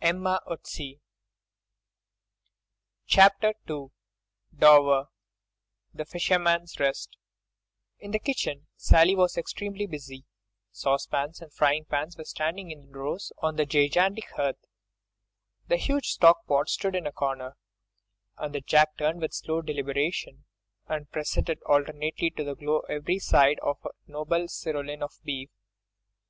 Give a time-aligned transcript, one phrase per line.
[0.00, 0.24] CHAPTER
[3.68, 3.88] II.
[4.56, 7.18] "THE FISHERMAN'S REST"
[7.98, 13.56] In the kitchen Sally was extremely busy—saucepans and frying pans were standing in rows on
[13.56, 14.64] the gigantic hearth,
[15.66, 17.58] the huge stock pot stood in a corner,
[18.38, 20.46] and the jack turned with slow deliberation,
[20.88, 25.50] and presented alternately to the glow every side of a noble sirloin of beef.